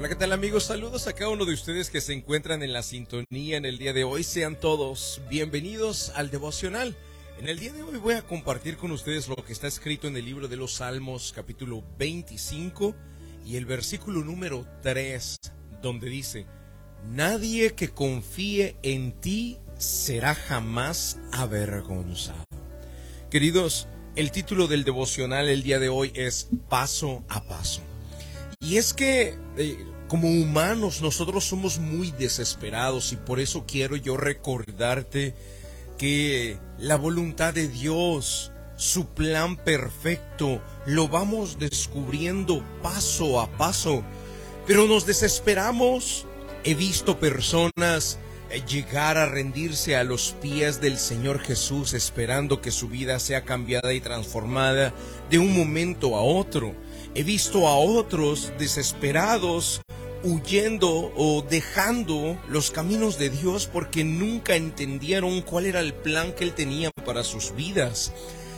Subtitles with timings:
[0.00, 0.64] Hola, ¿qué tal amigos?
[0.64, 3.92] Saludos a cada uno de ustedes que se encuentran en la sintonía en el día
[3.92, 4.24] de hoy.
[4.24, 6.96] Sean todos bienvenidos al devocional.
[7.38, 10.16] En el día de hoy voy a compartir con ustedes lo que está escrito en
[10.16, 12.94] el libro de los Salmos capítulo 25
[13.44, 15.36] y el versículo número 3,
[15.82, 16.46] donde dice,
[17.10, 22.46] Nadie que confíe en ti será jamás avergonzado.
[23.30, 23.86] Queridos,
[24.16, 27.82] el título del devocional el día de hoy es Paso a Paso.
[28.62, 34.16] Y es que eh, como humanos nosotros somos muy desesperados y por eso quiero yo
[34.16, 35.36] recordarte
[35.98, 44.02] que la voluntad de Dios, su plan perfecto, lo vamos descubriendo paso a paso.
[44.66, 46.26] Pero nos desesperamos.
[46.64, 48.18] He visto personas
[48.50, 53.44] eh, llegar a rendirse a los pies del Señor Jesús esperando que su vida sea
[53.44, 54.92] cambiada y transformada
[55.30, 56.74] de un momento a otro.
[57.14, 59.82] He visto a otros desesperados
[60.22, 66.44] huyendo o dejando los caminos de Dios porque nunca entendieron cuál era el plan que
[66.44, 68.12] Él tenía para sus vidas.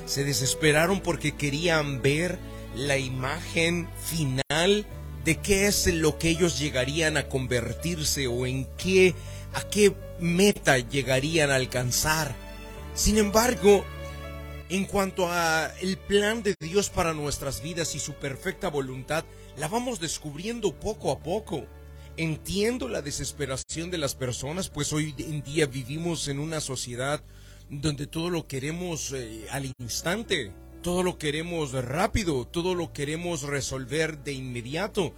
[0.06, 2.38] Se desesperaron porque querían ver
[2.74, 4.86] la imagen final
[5.24, 9.14] de qué es lo que ellos llegarían a convertirse o en qué,
[9.54, 12.34] a qué meta llegarían a alcanzar.
[12.94, 13.84] Sin embargo,
[14.72, 19.22] en cuanto a el plan de Dios para nuestras vidas y su perfecta voluntad,
[19.58, 21.66] la vamos descubriendo poco a poco.
[22.16, 27.22] Entiendo la desesperación de las personas, pues hoy en día vivimos en una sociedad
[27.68, 34.24] donde todo lo queremos eh, al instante, todo lo queremos rápido, todo lo queremos resolver
[34.24, 35.12] de inmediato.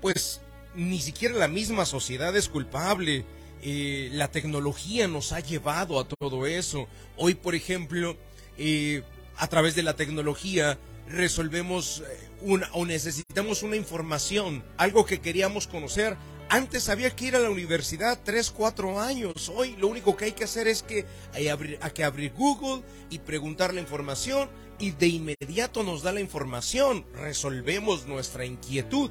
[0.00, 0.42] Pues
[0.76, 3.24] ni siquiera la misma sociedad es culpable.
[3.62, 6.86] Eh, la tecnología nos ha llevado a todo eso.
[7.16, 8.16] Hoy, por ejemplo,
[8.58, 9.02] eh,
[9.36, 15.66] a través de la tecnología resolvemos eh, una, o necesitamos una información, algo que queríamos
[15.66, 16.16] conocer.
[16.48, 19.50] Antes había que ir a la universidad tres, cuatro años.
[19.54, 22.82] Hoy lo único que hay que hacer es que hay, abrir, hay que abrir Google
[23.08, 27.06] y preguntar la información y de inmediato nos da la información.
[27.14, 29.10] Resolvemos nuestra inquietud.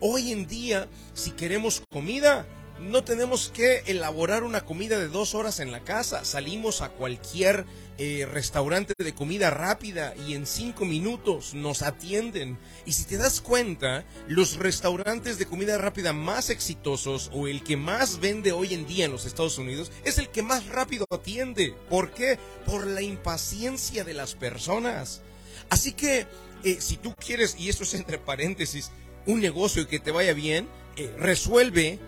[0.00, 2.46] Hoy en día, si queremos comida,
[2.82, 6.24] no tenemos que elaborar una comida de dos horas en la casa.
[6.24, 7.64] Salimos a cualquier
[7.98, 12.58] eh, restaurante de comida rápida y en cinco minutos nos atienden.
[12.84, 17.76] Y si te das cuenta, los restaurantes de comida rápida más exitosos o el que
[17.76, 21.74] más vende hoy en día en los Estados Unidos es el que más rápido atiende.
[21.88, 22.38] ¿Por qué?
[22.66, 25.22] Por la impaciencia de las personas.
[25.70, 26.26] Así que
[26.64, 28.90] eh, si tú quieres, y esto es entre paréntesis,
[29.26, 31.98] un negocio que te vaya bien, eh, resuelve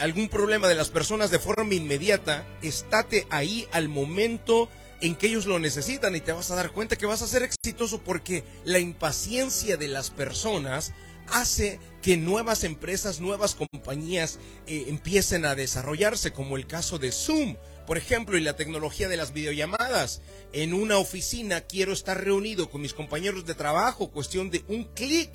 [0.00, 4.68] algún problema de las personas de forma inmediata, estate ahí al momento
[5.00, 7.42] en que ellos lo necesitan y te vas a dar cuenta que vas a ser
[7.42, 10.92] exitoso porque la impaciencia de las personas
[11.30, 17.56] hace que nuevas empresas, nuevas compañías eh, empiecen a desarrollarse, como el caso de Zoom,
[17.86, 20.22] por ejemplo, y la tecnología de las videollamadas.
[20.52, 25.30] En una oficina quiero estar reunido con mis compañeros de trabajo, cuestión de un clic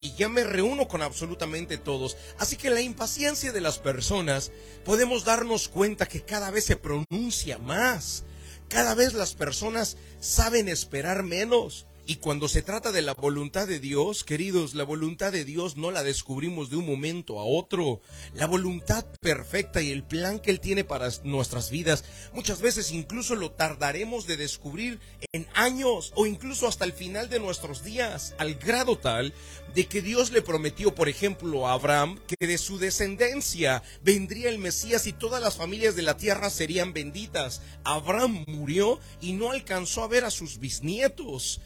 [0.00, 2.16] y ya me reúno con absolutamente todos.
[2.38, 4.52] Así que la impaciencia de las personas
[4.84, 8.24] podemos darnos cuenta que cada vez se pronuncia más.
[8.68, 11.86] Cada vez las personas saben esperar menos.
[12.08, 15.90] Y cuando se trata de la voluntad de Dios, queridos, la voluntad de Dios no
[15.90, 18.00] la descubrimos de un momento a otro.
[18.32, 23.34] La voluntad perfecta y el plan que Él tiene para nuestras vidas, muchas veces incluso
[23.34, 25.00] lo tardaremos de descubrir
[25.32, 29.34] en años o incluso hasta el final de nuestros días, al grado tal
[29.74, 34.58] de que Dios le prometió, por ejemplo, a Abraham que de su descendencia vendría el
[34.58, 37.62] Mesías y todas las familias de la tierra serían benditas.
[37.82, 41.60] Abraham murió y no alcanzó a ver a sus bisnietos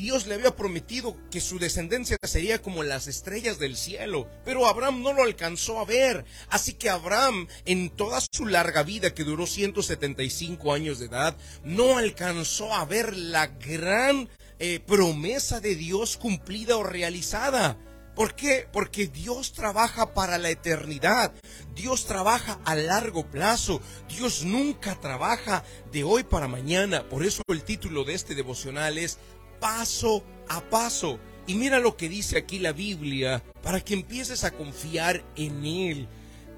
[0.00, 5.02] Dios le había prometido que su descendencia sería como las estrellas del cielo, pero Abraham
[5.02, 6.24] no lo alcanzó a ver.
[6.48, 11.98] Así que Abraham, en toda su larga vida, que duró 175 años de edad, no
[11.98, 14.28] alcanzó a ver la gran
[14.58, 17.78] eh, promesa de Dios cumplida o realizada.
[18.16, 18.66] ¿Por qué?
[18.72, 21.34] Porque Dios trabaja para la eternidad.
[21.74, 23.82] Dios trabaja a largo plazo.
[24.08, 27.06] Dios nunca trabaja de hoy para mañana.
[27.10, 29.18] Por eso el título de este devocional es
[29.58, 31.18] paso a paso.
[31.46, 36.08] Y mira lo que dice aquí la Biblia para que empieces a confiar en Él.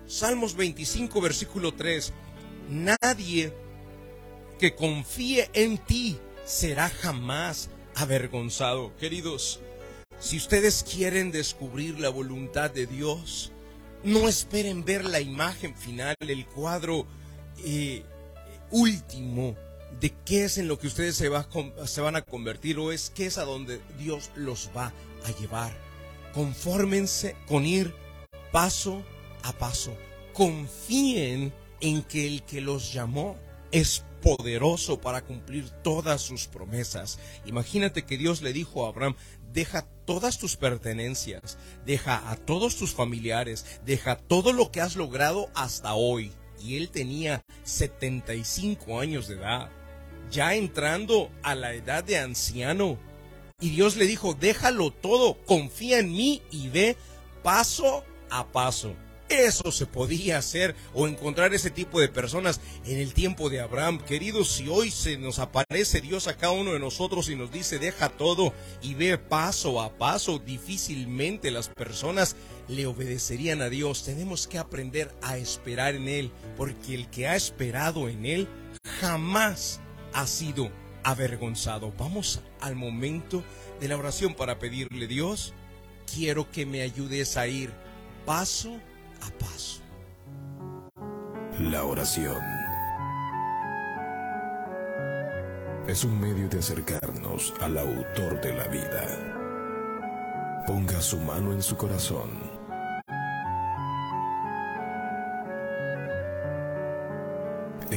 [0.06, 2.12] Salmos 25, versículo 3.
[2.70, 3.52] Nadie
[4.58, 8.96] que confíe en ti será jamás avergonzado.
[8.96, 9.60] Queridos,
[10.18, 13.52] si ustedes quieren descubrir la voluntad de Dios,
[14.02, 17.06] no esperen ver la imagen final, el cuadro
[17.64, 18.02] eh,
[18.70, 19.56] último
[20.00, 23.38] de qué es en lo que ustedes se, van a convertir o es qué es
[23.38, 24.92] a donde Dios los va
[25.24, 25.72] a llevar.
[26.32, 27.94] Confórmense con ir
[28.52, 29.02] paso
[29.42, 29.96] a paso.
[30.32, 33.36] Confíen en que el que los llamó
[33.72, 37.18] es poderoso para cumplir todas sus promesas.
[37.44, 39.16] Imagínate que Dios le dijo a Abraham,
[39.52, 45.50] deja todas tus pertenencias, deja a todos tus familiares, deja todo lo que has logrado
[45.54, 46.32] hasta hoy.
[46.60, 49.70] Y él tenía 75 años de edad,
[50.30, 52.98] ya entrando a la edad de anciano.
[53.60, 56.96] Y Dios le dijo, déjalo todo, confía en mí y ve
[57.42, 58.94] paso a paso.
[59.28, 63.98] Eso se podía hacer o encontrar ese tipo de personas en el tiempo de Abraham.
[63.98, 67.78] Queridos, si hoy se nos aparece Dios a cada uno de nosotros y nos dice
[67.78, 72.36] deja todo y ve paso a paso, difícilmente las personas
[72.68, 74.04] le obedecerían a Dios.
[74.04, 78.48] Tenemos que aprender a esperar en Él, porque el que ha esperado en Él
[79.00, 79.80] jamás
[80.18, 80.68] ha sido
[81.04, 81.92] avergonzado.
[81.96, 83.44] Vamos al momento
[83.80, 85.54] de la oración para pedirle, Dios,
[86.12, 87.72] quiero que me ayudes a ir
[88.26, 88.80] paso
[89.22, 89.80] a paso.
[91.60, 92.42] La oración
[95.86, 100.64] es un medio de acercarnos al autor de la vida.
[100.66, 102.57] Ponga su mano en su corazón.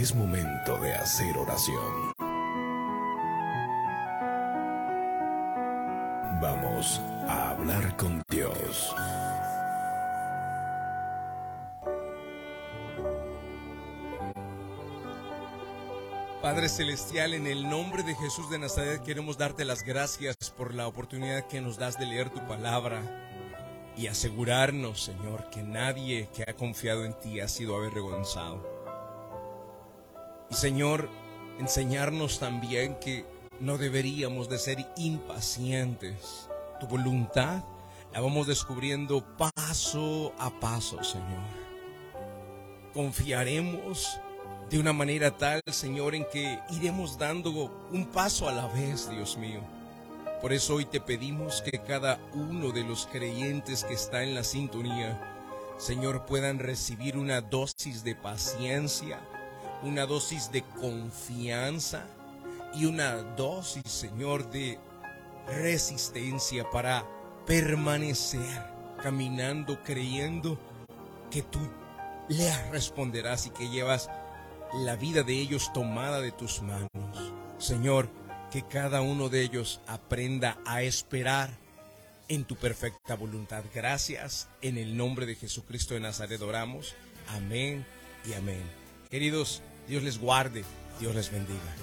[0.02, 2.12] Es momento de hacer oración.
[6.42, 8.96] Vamos a hablar con Dios.
[16.42, 20.88] Padre Celestial, en el nombre de Jesús de Nazaret queremos darte las gracias por la
[20.88, 23.04] oportunidad que nos das de leer tu palabra
[23.96, 28.71] y asegurarnos, Señor, que nadie que ha confiado en ti ha sido avergonzado.
[30.52, 31.10] Y Señor,
[31.60, 33.26] enseñarnos también que
[33.62, 36.50] no deberíamos de ser impacientes.
[36.80, 37.64] Tu voluntad
[38.12, 41.40] la vamos descubriendo paso a paso, Señor.
[42.94, 44.20] Confiaremos
[44.70, 49.38] de una manera tal, Señor, en que iremos dando un paso a la vez, Dios
[49.38, 49.62] mío.
[50.42, 54.44] Por eso hoy te pedimos que cada uno de los creyentes que está en la
[54.44, 55.22] sintonía,
[55.78, 59.22] Señor, puedan recibir una dosis de paciencia,
[59.84, 62.06] una dosis de confianza
[62.74, 64.80] y una dosis, Señor, de
[65.48, 67.06] resistencia para
[67.46, 68.64] permanecer
[69.02, 70.60] caminando, creyendo
[71.30, 71.60] que tú
[72.30, 74.10] le responderás y que llevas
[74.74, 77.34] la vida de ellos tomada de tus manos.
[77.58, 78.10] Señor,
[78.52, 81.50] que cada uno de ellos aprenda a esperar
[82.28, 83.64] en tu perfecta voluntad.
[83.74, 84.48] Gracias.
[84.62, 86.96] En el nombre de Jesucristo de Nazaret oramos.
[87.30, 87.86] Amén
[88.26, 88.64] y amén.
[89.10, 90.64] Queridos, Dios les guarde,
[91.00, 91.76] Dios les bendiga.